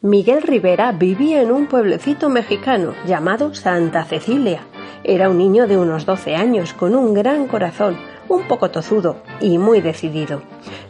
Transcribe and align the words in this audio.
Miguel 0.00 0.42
Rivera 0.42 0.92
vivía 0.92 1.40
en 1.40 1.50
un 1.50 1.66
pueblecito 1.66 2.28
mexicano 2.28 2.94
llamado 3.06 3.54
Santa 3.54 4.04
Cecilia. 4.04 4.60
Era 5.02 5.30
un 5.30 5.38
niño 5.38 5.66
de 5.66 5.78
unos 5.78 6.04
12 6.04 6.36
años 6.36 6.74
con 6.74 6.94
un 6.94 7.14
gran 7.14 7.46
corazón, 7.46 7.96
un 8.28 8.46
poco 8.46 8.70
tozudo 8.70 9.22
y 9.40 9.58
muy 9.58 9.80
decidido. 9.80 10.42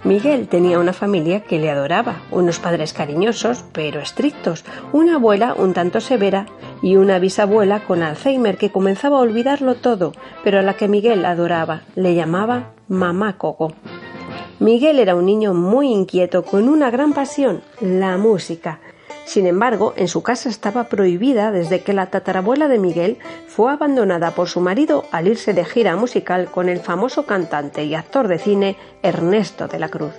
Miguel 0.03 0.49
tenía 0.49 0.79
una 0.79 0.93
familia 0.93 1.45
que 1.45 1.59
le 1.59 1.71
adoraba, 1.71 2.23
unos 2.31 2.59
padres 2.59 2.93
cariñosos 2.93 3.65
pero 3.73 4.01
estrictos, 4.01 4.65
una 4.93 5.15
abuela 5.15 5.55
un 5.55 5.75
tanto 5.75 6.01
severa 6.01 6.47
y 6.83 6.97
una 6.97 7.19
bisabuela 7.19 7.85
con 7.85 8.03
Alzheimer 8.03 8.57
que 8.57 8.71
comenzaba 8.71 9.19
a 9.19 9.23
olvidarlo 9.23 9.77
todo, 9.77 10.13
pero 10.43 10.59
a 10.59 10.63
la 10.63 10.75
que 10.75 10.89
Miguel 10.89 11.25
adoraba, 11.25 11.83
le 11.95 12.15
llamaba 12.15 12.73
Mamá 12.89 13.39
Coco. 13.39 13.73
Miguel 14.65 14.99
era 14.99 15.15
un 15.15 15.27
niño 15.27 15.53
muy 15.53 15.89
inquieto 15.89 16.43
con 16.43 16.71
una 16.71 16.91
gran 16.91 17.13
pasión, 17.13 17.61
la 17.83 18.17
música. 18.17 18.81
Sin 19.27 19.47
embargo, 19.47 19.93
en 19.95 20.09
su 20.09 20.23
casa 20.23 20.49
estaba 20.49 20.85
prohibida 20.85 21.53
desde 21.53 21.83
que 21.83 21.93
la 21.93 22.07
tatarabuela 22.07 22.67
de 22.67 22.79
Miguel 22.79 23.19
fue 23.47 23.71
abandonada 23.71 24.31
por 24.31 24.49
su 24.49 24.61
marido 24.61 25.05
al 25.11 25.29
irse 25.29 25.53
de 25.53 25.67
gira 25.67 25.97
musical 25.97 26.51
con 26.51 26.71
el 26.71 26.81
famoso 26.81 27.27
cantante 27.27 27.85
y 27.85 27.95
actor 27.95 28.27
de 28.27 28.39
cine 28.39 28.77
Ernesto 29.03 29.69
de 29.69 29.79
la 29.79 29.91
Cruz. 29.91 30.15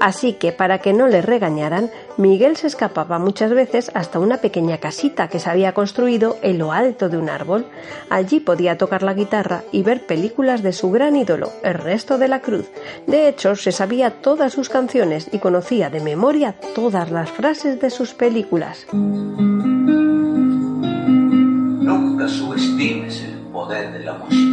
Así 0.00 0.32
que, 0.34 0.52
para 0.52 0.78
que 0.78 0.92
no 0.92 1.06
le 1.08 1.22
regañaran, 1.22 1.90
Miguel 2.16 2.56
se 2.56 2.66
escapaba 2.66 3.18
muchas 3.18 3.52
veces 3.54 3.90
hasta 3.94 4.18
una 4.18 4.38
pequeña 4.38 4.78
casita 4.78 5.28
que 5.28 5.38
se 5.38 5.48
había 5.48 5.74
construido 5.74 6.36
en 6.42 6.58
lo 6.58 6.72
alto 6.72 7.08
de 7.08 7.18
un 7.18 7.28
árbol. 7.28 7.66
Allí 8.10 8.40
podía 8.40 8.76
tocar 8.78 9.02
la 9.02 9.14
guitarra 9.14 9.62
y 9.72 9.82
ver 9.82 10.04
películas 10.06 10.62
de 10.62 10.72
su 10.72 10.90
gran 10.90 11.16
ídolo, 11.16 11.52
Ernesto 11.62 12.18
de 12.18 12.28
la 12.28 12.40
Cruz. 12.40 12.68
De 13.06 13.28
hecho, 13.28 13.56
se 13.56 13.72
sabía 13.72 14.10
todas 14.22 14.52
sus 14.52 14.68
canciones 14.68 15.28
y 15.32 15.38
conocía 15.38 15.88
de 15.90 16.00
memoria 16.00 16.56
todas 16.74 17.10
las 17.10 17.30
frases 17.30 17.80
de 17.80 17.90
sus 17.90 18.12
películas. 18.14 18.86
Nunca 21.82 22.28
subestimes 22.28 23.22
el 23.22 23.38
poder 23.52 23.92
de 23.92 24.00
la 24.00 24.14
música. 24.14 24.51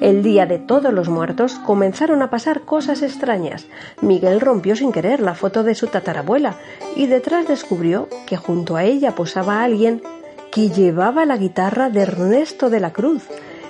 El 0.00 0.22
día 0.22 0.46
de 0.46 0.58
todos 0.58 0.94
los 0.94 1.10
muertos 1.10 1.54
comenzaron 1.66 2.22
a 2.22 2.30
pasar 2.30 2.62
cosas 2.62 3.02
extrañas. 3.02 3.66
Miguel 4.00 4.40
rompió 4.40 4.74
sin 4.74 4.92
querer 4.92 5.20
la 5.20 5.34
foto 5.34 5.62
de 5.62 5.74
su 5.74 5.88
tatarabuela 5.88 6.56
y 6.96 7.06
detrás 7.06 7.46
descubrió 7.46 8.08
que 8.26 8.38
junto 8.38 8.76
a 8.76 8.84
ella 8.84 9.14
posaba 9.14 9.62
alguien 9.62 10.02
que 10.50 10.70
llevaba 10.70 11.26
la 11.26 11.36
guitarra 11.36 11.90
de 11.90 12.00
Ernesto 12.00 12.70
de 12.70 12.80
la 12.80 12.94
Cruz. 12.94 13.24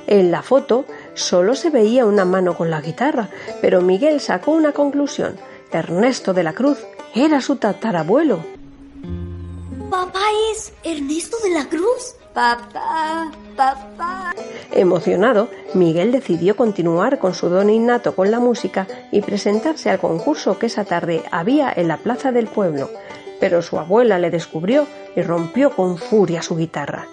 En 0.06 0.30
la 0.30 0.42
foto 0.42 0.84
solo 1.14 1.56
se 1.56 1.70
veía 1.70 2.06
una 2.06 2.24
mano 2.24 2.56
con 2.56 2.70
la 2.70 2.80
guitarra, 2.80 3.28
pero 3.60 3.80
Miguel 3.80 4.20
sacó 4.20 4.52
una 4.52 4.70
conclusión. 4.70 5.36
Ernesto 5.72 6.32
de 6.32 6.44
la 6.44 6.52
Cruz 6.52 6.78
era 7.14 7.40
su 7.40 7.56
tatarabuelo. 7.56 8.38
¿Papá 9.90 10.22
es 10.52 10.72
Ernesto 10.84 11.36
de 11.42 11.50
la 11.50 11.68
Cruz? 11.68 12.14
Papá, 12.34 13.30
papá. 13.56 14.34
Emocionado, 14.70 15.48
Miguel 15.74 16.12
decidió 16.12 16.54
continuar 16.54 17.18
con 17.18 17.34
su 17.34 17.48
don 17.48 17.70
innato 17.70 18.14
con 18.14 18.30
la 18.30 18.38
música 18.38 18.86
y 19.10 19.20
presentarse 19.20 19.90
al 19.90 19.98
concurso 19.98 20.58
que 20.58 20.66
esa 20.66 20.84
tarde 20.84 21.24
había 21.32 21.72
en 21.74 21.88
la 21.88 21.96
plaza 21.96 22.30
del 22.30 22.46
pueblo, 22.46 22.88
pero 23.40 23.62
su 23.62 23.78
abuela 23.78 24.18
le 24.18 24.30
descubrió 24.30 24.86
y 25.16 25.22
rompió 25.22 25.70
con 25.70 25.98
furia 25.98 26.40
su 26.42 26.56
guitarra. 26.56 27.08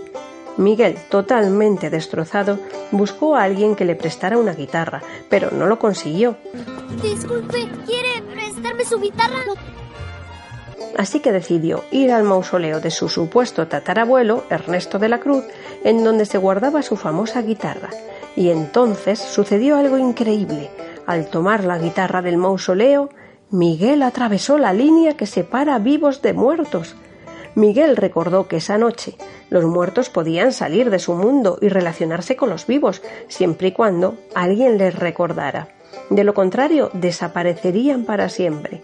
Miguel, 0.57 0.97
totalmente 1.09 1.89
destrozado, 1.89 2.59
buscó 2.91 3.35
a 3.35 3.43
alguien 3.43 3.75
que 3.75 3.85
le 3.85 3.95
prestara 3.95 4.37
una 4.37 4.53
guitarra, 4.53 5.01
pero 5.29 5.51
no 5.51 5.67
lo 5.67 5.79
consiguió. 5.79 6.37
Disculpe, 7.01 7.69
¿quiere 7.85 8.21
prestarme 8.33 8.85
su 8.85 8.99
guitarra? 8.99 9.43
Así 10.97 11.19
que 11.19 11.31
decidió 11.31 11.83
ir 11.91 12.11
al 12.11 12.23
mausoleo 12.23 12.79
de 12.79 12.91
su 12.91 13.09
supuesto 13.09 13.67
tatarabuelo, 13.67 14.43
Ernesto 14.49 14.99
de 14.99 15.09
la 15.09 15.19
Cruz, 15.19 15.45
en 15.83 16.03
donde 16.03 16.25
se 16.25 16.37
guardaba 16.37 16.81
su 16.81 16.97
famosa 16.97 17.41
guitarra. 17.41 17.89
Y 18.35 18.49
entonces 18.49 19.19
sucedió 19.19 19.77
algo 19.77 19.97
increíble. 19.97 20.69
Al 21.05 21.27
tomar 21.27 21.63
la 21.63 21.77
guitarra 21.77 22.21
del 22.21 22.37
mausoleo, 22.37 23.09
Miguel 23.49 24.03
atravesó 24.03 24.57
la 24.57 24.73
línea 24.73 25.15
que 25.15 25.25
separa 25.25 25.79
vivos 25.79 26.21
de 26.21 26.33
muertos. 26.33 26.95
Miguel 27.55 27.95
recordó 27.95 28.47
que 28.47 28.57
esa 28.57 28.77
noche 28.77 29.15
los 29.49 29.63
muertos 29.63 30.09
podían 30.09 30.51
salir 30.51 30.89
de 30.89 30.99
su 30.99 31.13
mundo 31.13 31.57
y 31.61 31.69
relacionarse 31.69 32.35
con 32.35 32.49
los 32.49 32.67
vivos, 32.67 33.01
siempre 33.29 33.69
y 33.69 33.71
cuando 33.71 34.17
alguien 34.35 34.77
les 34.77 34.93
recordara. 34.93 35.69
De 36.09 36.23
lo 36.23 36.33
contrario, 36.33 36.89
desaparecerían 36.93 38.03
para 38.03 38.29
siempre. 38.29 38.81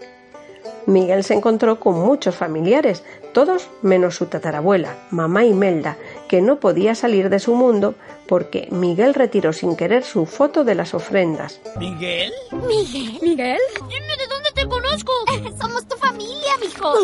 Miguel 0.86 1.24
se 1.24 1.34
encontró 1.34 1.80
con 1.80 1.94
muchos 1.94 2.34
familiares, 2.34 3.04
todos 3.32 3.68
menos 3.82 4.16
su 4.16 4.26
tatarabuela, 4.26 4.96
mamá 5.10 5.44
Imelda, 5.44 5.96
que 6.28 6.42
no 6.42 6.60
podía 6.60 6.94
salir 6.94 7.30
de 7.30 7.38
su 7.38 7.54
mundo 7.54 7.94
porque 8.26 8.68
Miguel 8.70 9.14
retiró 9.14 9.52
sin 9.52 9.76
querer 9.76 10.04
su 10.04 10.26
foto 10.26 10.64
de 10.64 10.74
las 10.74 10.94
ofrendas. 10.94 11.60
¿Miguel? 11.78 12.32
¿Miguel? 12.52 13.18
¿Miguel? 13.22 13.60
Dime 13.88 14.16
de 14.16 14.26
dónde 14.28 14.50
te 14.54 14.66
conozco. 14.66 15.12
Somos 15.60 15.86
tu 15.86 15.96
familia, 15.96 16.52
mijo. 16.60 16.94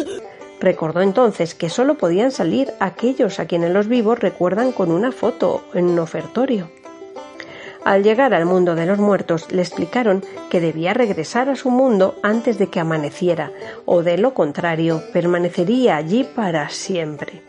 Recordó 0.60 1.00
entonces 1.00 1.54
que 1.54 1.70
solo 1.70 1.96
podían 1.96 2.30
salir 2.30 2.72
aquellos 2.80 3.40
a 3.40 3.46
quienes 3.46 3.70
los 3.70 3.88
vivos 3.88 4.18
recuerdan 4.18 4.72
con 4.72 4.90
una 4.90 5.10
foto 5.10 5.64
en 5.72 5.86
un 5.86 5.98
ofertorio. 5.98 6.70
Al 7.84 8.02
llegar 8.02 8.34
al 8.34 8.44
mundo 8.44 8.74
de 8.74 8.84
los 8.84 8.98
muertos 8.98 9.50
le 9.50 9.62
explicaron 9.62 10.22
que 10.50 10.60
debía 10.60 10.92
regresar 10.92 11.48
a 11.48 11.56
su 11.56 11.70
mundo 11.70 12.16
antes 12.22 12.58
de 12.58 12.68
que 12.68 12.78
amaneciera, 12.78 13.52
o 13.86 14.02
de 14.02 14.18
lo 14.18 14.34
contrario 14.34 15.02
permanecería 15.12 15.96
allí 15.96 16.24
para 16.24 16.68
siempre. 16.68 17.42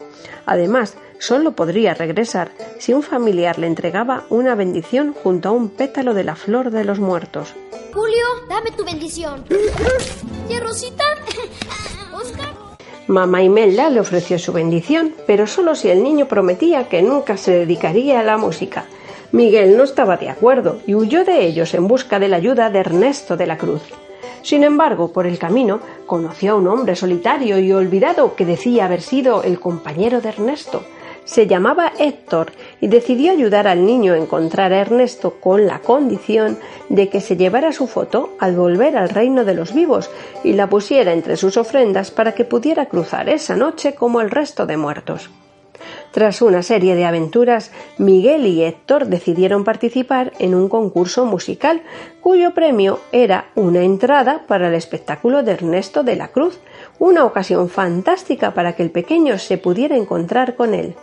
Además, 0.45 0.95
solo 1.19 1.51
podría 1.51 1.93
regresar 1.93 2.51
si 2.79 2.93
un 2.93 3.03
familiar 3.03 3.59
le 3.59 3.67
entregaba 3.67 4.23
una 4.29 4.55
bendición 4.55 5.13
junto 5.13 5.49
a 5.49 5.51
un 5.51 5.69
pétalo 5.69 6.13
de 6.13 6.23
la 6.23 6.35
flor 6.35 6.71
de 6.71 6.85
los 6.85 6.99
muertos. 6.99 7.53
Julio, 7.93 8.25
dame 8.47 8.71
tu 8.71 8.85
bendición. 8.85 9.43
¿Y 10.49 10.59
Rosita? 10.59 11.03
Oscar. 12.13 12.53
Mamá 13.07 13.43
Imelda 13.43 13.89
le 13.89 13.99
ofreció 13.99 14.39
su 14.39 14.53
bendición, 14.53 15.13
pero 15.27 15.45
solo 15.45 15.75
si 15.75 15.89
el 15.89 16.01
niño 16.01 16.27
prometía 16.27 16.87
que 16.87 17.01
nunca 17.01 17.35
se 17.35 17.51
dedicaría 17.51 18.21
a 18.21 18.23
la 18.23 18.37
música. 18.37 18.85
Miguel 19.31 19.77
no 19.77 19.83
estaba 19.83 20.17
de 20.17 20.29
acuerdo 20.29 20.79
y 20.85 20.93
huyó 20.93 21.23
de 21.23 21.45
ellos 21.45 21.73
en 21.73 21.87
busca 21.87 22.19
de 22.19 22.27
la 22.27 22.35
ayuda 22.35 22.69
de 22.69 22.79
Ernesto 22.79 23.37
de 23.37 23.47
la 23.47 23.57
Cruz. 23.57 23.81
Sin 24.41 24.63
embargo, 24.63 25.13
por 25.13 25.25
el 25.25 25.39
camino 25.39 25.79
conoció 26.05 26.53
a 26.53 26.55
un 26.55 26.67
hombre 26.67 26.97
solitario 26.97 27.57
y 27.59 27.71
olvidado 27.71 28.35
que 28.35 28.45
decía 28.45 28.85
haber 28.85 29.01
sido 29.01 29.43
el 29.43 29.59
compañero 29.59 30.19
de 30.19 30.29
Ernesto. 30.29 30.83
Se 31.23 31.47
llamaba 31.47 31.93
Héctor 31.97 32.51
y 32.81 32.87
decidió 32.87 33.31
ayudar 33.31 33.67
al 33.67 33.85
niño 33.85 34.13
a 34.13 34.17
encontrar 34.17 34.73
a 34.73 34.81
Ernesto 34.81 35.35
con 35.39 35.65
la 35.65 35.79
condición 35.79 36.57
de 36.89 37.07
que 37.07 37.21
se 37.21 37.37
llevara 37.37 37.71
su 37.71 37.87
foto 37.87 38.31
al 38.39 38.55
volver 38.55 38.97
al 38.97 39.09
reino 39.09 39.45
de 39.45 39.53
los 39.53 39.73
vivos 39.73 40.09
y 40.43 40.53
la 40.53 40.67
pusiera 40.67 41.13
entre 41.13 41.37
sus 41.37 41.55
ofrendas 41.55 42.11
para 42.11 42.33
que 42.33 42.43
pudiera 42.43 42.87
cruzar 42.87 43.29
esa 43.29 43.55
noche 43.55 43.93
como 43.93 44.19
el 44.19 44.29
resto 44.29 44.65
de 44.65 44.75
muertos. 44.75 45.29
Tras 46.11 46.41
una 46.41 46.61
serie 46.61 46.95
de 46.95 47.05
aventuras, 47.05 47.71
Miguel 47.97 48.45
y 48.45 48.63
Héctor 48.63 49.07
decidieron 49.07 49.63
participar 49.63 50.33
en 50.39 50.55
un 50.55 50.67
concurso 50.67 51.25
musical 51.25 51.81
cuyo 52.19 52.53
premio 52.53 52.99
era 53.13 53.45
una 53.55 53.81
entrada 53.81 54.43
para 54.47 54.67
el 54.67 54.73
espectáculo 54.73 55.41
de 55.41 55.53
Ernesto 55.53 56.03
de 56.03 56.17
la 56.17 56.27
Cruz, 56.27 56.59
una 56.99 57.23
ocasión 57.23 57.69
fantástica 57.69 58.53
para 58.53 58.75
que 58.75 58.83
el 58.83 58.91
pequeño 58.91 59.37
se 59.37 59.57
pudiera 59.57 59.95
encontrar 59.95 60.55
con 60.55 60.73
él. 60.73 60.95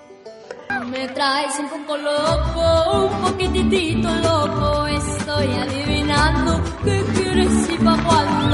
Me 0.91 1.09
traes 1.09 1.59
un 1.59 1.69
poco 1.69 1.97
loco, 1.97 3.07
un 3.07 3.31
poquitito 3.31 4.09
loco, 4.23 4.87
estoy 4.87 5.47
adivinando 5.47 6.63
quieres. 7.15 8.48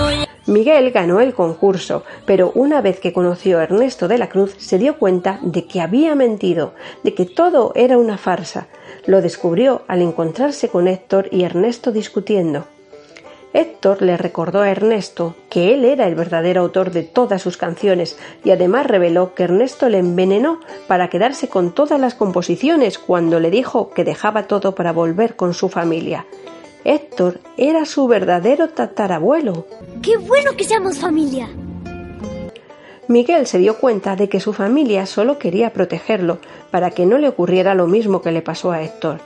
Miguel 0.47 0.91
ganó 0.91 1.21
el 1.21 1.33
concurso, 1.33 2.05
pero 2.27 2.53
una 2.55 2.83
vez 2.83 3.01
que 3.01 3.15
conoció 3.15 3.59
a 3.59 3.63
Ernesto 3.63 4.09
de 4.09 4.19
la 4.19 4.29
Cruz 4.29 4.55
se 4.59 4.77
dio 4.77 4.99
cuenta 4.99 5.39
de 5.41 5.67
que 5.67 5.81
había 5.81 6.15
mentido, 6.15 6.75
de 7.03 7.15
que 7.15 7.25
todo 7.25 7.73
era 7.75 7.97
una 7.97 8.19
farsa. 8.19 8.67
Lo 9.07 9.23
descubrió 9.23 9.83
al 9.89 10.03
encontrarse 10.03 10.69
con 10.69 10.87
Héctor 10.87 11.29
y 11.31 11.45
Ernesto 11.45 11.93
discutiendo. 11.93 12.67
Héctor 13.55 14.03
le 14.03 14.17
recordó 14.17 14.61
a 14.61 14.71
Ernesto 14.71 15.37
que 15.49 15.73
él 15.73 15.85
era 15.85 16.09
el 16.09 16.17
verdadero 16.17 16.61
autor 16.61 16.91
de 16.91 17.05
todas 17.05 17.41
sus 17.41 17.57
canciones 17.57 18.19
y 18.43 18.51
además 18.51 18.87
reveló 18.87 19.33
que 19.35 19.45
Ernesto 19.45 19.89
le 19.89 19.99
envenenó 19.99 20.59
para 20.89 21.09
quedarse 21.09 21.49
con 21.49 21.73
todas 21.73 22.01
las 22.01 22.17
composiciones 22.17 22.99
cuando 22.99 23.39
le 23.39 23.51
dijo 23.51 23.91
que 23.91 24.05
dejaba 24.05 24.49
todo 24.49 24.75
para 24.75 24.93
volver 24.93 25.37
con 25.37 25.55
su 25.55 25.69
familia. 25.69 26.27
Héctor 26.85 27.41
era 27.57 27.87
su 27.87 28.07
verdadero 28.07 28.69
tatarabuelo. 28.69 29.67
¡Qué 30.03 30.19
bueno 30.19 30.53
que 30.57 30.65
seamos 30.65 30.99
familia! 30.99 31.49
Miguel 33.09 33.47
se 33.47 33.59
dio 33.59 33.79
cuenta 33.79 34.17
de 34.17 34.29
que 34.29 34.39
su 34.39 34.53
familia 34.53 35.07
solo 35.07 35.39
quería 35.39 35.73
protegerlo 35.73 36.39
para 36.71 36.91
que 36.91 37.07
no 37.07 37.17
le 37.17 37.29
ocurriera 37.29 37.75
lo 37.75 37.87
mismo 37.87 38.21
que 38.21 38.33
le 38.33 38.43
pasó 38.43 38.71
a 38.71 38.83
Héctor. 38.83 39.21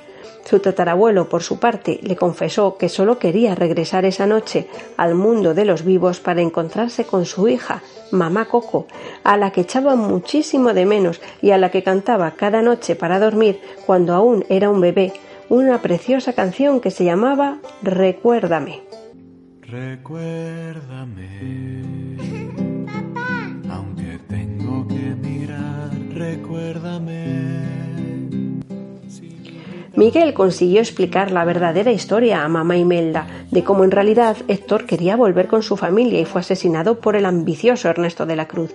Su 0.45 0.61
tatarabuelo, 0.61 1.29
por 1.29 1.43
su 1.43 1.59
parte, 1.59 1.99
le 2.03 2.17
confesó 2.17 2.77
que 2.77 2.89
solo 2.89 3.19
quería 3.19 3.55
regresar 3.55 4.05
esa 4.05 4.27
noche 4.27 4.69
al 4.97 5.15
mundo 5.15 5.53
de 5.53 5.65
los 5.65 5.85
vivos 5.85 6.21
para 6.21 6.41
encontrarse 6.41 7.05
con 7.05 7.27
su 7.27 7.49
hija, 7.49 7.83
mamá 8.13 8.47
Coco, 8.47 8.87
a 9.25 9.37
la 9.37 9.51
que 9.51 9.61
echaba 9.63 9.95
muchísimo 9.95 10.75
de 10.75 10.87
menos 10.87 11.21
y 11.43 11.51
a 11.51 11.59
la 11.59 11.71
que 11.71 11.83
cantaba 11.83 12.31
cada 12.31 12.63
noche 12.63 12.95
para 12.95 13.19
dormir 13.19 13.61
cuando 13.85 14.15
aún 14.15 14.45
era 14.49 14.71
un 14.71 14.81
bebé, 14.81 15.13
una 15.49 15.81
preciosa 15.81 16.35
canción 16.35 16.81
que 16.81 16.91
se 16.91 17.05
llamaba 17.05 17.59
Recuérdame. 17.83 18.83
Recuérdame, 19.63 21.29
aunque 23.71 24.19
tengo 24.29 24.87
que 24.89 24.95
mirar, 24.95 25.91
recuérdame. 26.15 27.59
Miguel 29.95 30.33
consiguió 30.33 30.81
explicar 30.81 31.33
la 31.33 31.45
verdadera 31.45 31.93
historia 31.93 32.45
a 32.45 32.49
mamá 32.49 32.77
Imelda 32.77 33.27
de 33.51 33.65
cómo 33.65 33.85
en 33.85 33.91
realidad 33.91 34.37
Héctor 34.47 34.87
quería 34.87 35.17
volver 35.17 35.49
con 35.49 35.63
su 35.63 35.77
familia 35.77 36.21
y 36.21 36.25
fue 36.25 36.41
asesinado 36.41 37.01
por 37.01 37.17
el 37.17 37.27
ambicioso 37.27 37.89
Ernesto 37.89 38.25
de 38.25 38.37
la 38.37 38.47
Cruz. 38.47 38.75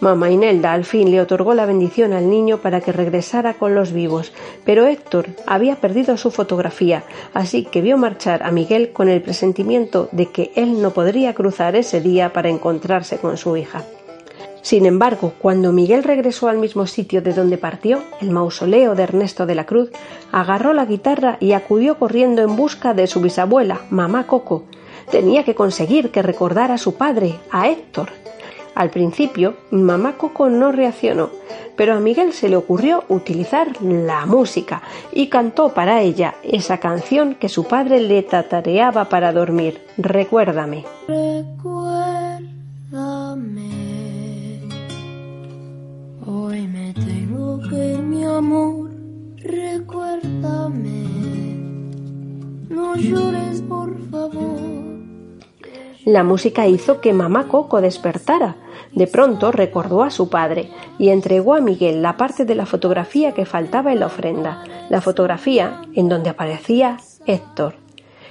Mamá 0.00 0.30
Inelda 0.30 0.72
al 0.72 0.86
fin 0.86 1.10
le 1.10 1.20
otorgó 1.20 1.52
la 1.52 1.66
bendición 1.66 2.14
al 2.14 2.30
niño 2.30 2.58
para 2.58 2.80
que 2.80 2.90
regresara 2.90 3.54
con 3.54 3.74
los 3.74 3.92
vivos, 3.92 4.32
pero 4.64 4.86
Héctor 4.86 5.26
había 5.46 5.76
perdido 5.76 6.16
su 6.16 6.30
fotografía, 6.30 7.04
así 7.34 7.64
que 7.64 7.82
vio 7.82 7.98
marchar 7.98 8.42
a 8.42 8.50
Miguel 8.50 8.92
con 8.92 9.10
el 9.10 9.20
presentimiento 9.20 10.08
de 10.12 10.26
que 10.26 10.52
él 10.56 10.80
no 10.80 10.92
podría 10.92 11.34
cruzar 11.34 11.76
ese 11.76 12.00
día 12.00 12.32
para 12.32 12.48
encontrarse 12.48 13.18
con 13.18 13.36
su 13.36 13.58
hija. 13.58 13.84
Sin 14.62 14.86
embargo, 14.86 15.34
cuando 15.38 15.72
Miguel 15.72 16.02
regresó 16.02 16.48
al 16.48 16.58
mismo 16.58 16.86
sitio 16.86 17.20
de 17.20 17.34
donde 17.34 17.58
partió, 17.58 18.02
el 18.22 18.30
mausoleo 18.30 18.94
de 18.94 19.02
Ernesto 19.02 19.44
de 19.44 19.54
la 19.54 19.66
Cruz, 19.66 19.90
agarró 20.32 20.72
la 20.72 20.86
guitarra 20.86 21.36
y 21.40 21.52
acudió 21.52 21.98
corriendo 21.98 22.42
en 22.42 22.56
busca 22.56 22.94
de 22.94 23.06
su 23.06 23.20
bisabuela, 23.20 23.82
mamá 23.90 24.26
Coco. 24.26 24.64
Tenía 25.10 25.44
que 25.44 25.54
conseguir 25.54 26.10
que 26.10 26.22
recordara 26.22 26.74
a 26.74 26.78
su 26.78 26.94
padre, 26.94 27.34
a 27.50 27.68
Héctor. 27.68 28.10
Al 28.80 28.88
principio, 28.88 29.56
mamá 29.70 30.16
Coco 30.16 30.48
no 30.48 30.72
reaccionó, 30.72 31.28
pero 31.76 31.92
a 31.92 32.00
Miguel 32.00 32.32
se 32.32 32.48
le 32.48 32.56
ocurrió 32.56 33.04
utilizar 33.10 33.68
la 33.82 34.24
música 34.24 34.80
y 35.12 35.26
cantó 35.26 35.74
para 35.74 36.00
ella 36.00 36.36
esa 36.42 36.78
canción 36.78 37.34
que 37.34 37.50
su 37.50 37.64
padre 37.64 38.00
le 38.00 38.22
tatareaba 38.22 39.10
para 39.10 39.34
dormir. 39.34 39.82
Recuérdame. 39.98 40.86
Hoy 46.26 46.66
me 46.66 46.94
tengo 46.94 47.60
que 47.68 47.98
mi 48.02 48.24
amor, 48.24 48.92
recuérdame. 49.42 51.04
No 52.70 52.96
llores, 52.96 53.60
por 53.60 53.94
favor. 54.10 54.49
La 56.06 56.24
música 56.24 56.66
hizo 56.66 57.02
que 57.02 57.12
mamá 57.12 57.46
Coco 57.46 57.82
despertara. 57.82 58.56
De 58.92 59.06
pronto 59.06 59.52
recordó 59.52 60.02
a 60.02 60.10
su 60.10 60.30
padre 60.30 60.70
y 60.98 61.10
entregó 61.10 61.54
a 61.54 61.60
Miguel 61.60 62.00
la 62.00 62.16
parte 62.16 62.46
de 62.46 62.54
la 62.54 62.64
fotografía 62.64 63.32
que 63.32 63.44
faltaba 63.44 63.92
en 63.92 64.00
la 64.00 64.06
ofrenda, 64.06 64.64
la 64.88 65.02
fotografía 65.02 65.82
en 65.94 66.08
donde 66.08 66.30
aparecía 66.30 66.96
Héctor. 67.26 67.74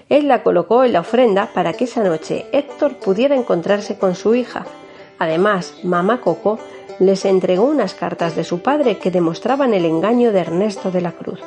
Él 0.09 0.27
la 0.27 0.41
colocó 0.41 0.83
en 0.83 0.93
la 0.93 1.01
ofrenda 1.01 1.51
para 1.53 1.73
que 1.73 1.83
esa 1.83 2.03
noche 2.03 2.47
Héctor 2.51 2.95
pudiera 2.95 3.35
encontrarse 3.35 3.99
con 3.99 4.15
su 4.15 4.33
hija. 4.33 4.65
Además, 5.19 5.75
mamá 5.83 6.21
Coco 6.21 6.57
les 6.97 7.23
entregó 7.23 7.65
unas 7.65 7.93
cartas 7.93 8.35
de 8.35 8.45
su 8.45 8.61
padre 8.61 8.97
que 8.97 9.11
demostraban 9.11 9.75
el 9.75 9.85
engaño 9.85 10.31
de 10.31 10.39
Ernesto 10.39 10.89
de 10.89 11.01
la 11.01 11.11
Cruz. 11.11 11.39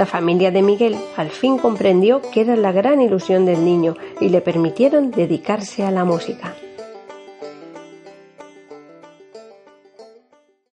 La 0.00 0.06
familia 0.06 0.50
de 0.50 0.62
Miguel 0.62 0.96
al 1.18 1.28
fin 1.28 1.58
comprendió 1.58 2.22
que 2.22 2.40
era 2.40 2.56
la 2.56 2.72
gran 2.72 3.02
ilusión 3.02 3.44
del 3.44 3.66
niño 3.66 3.98
y 4.18 4.30
le 4.30 4.40
permitieron 4.40 5.10
dedicarse 5.10 5.84
a 5.84 5.90
la 5.90 6.06
música. 6.06 6.54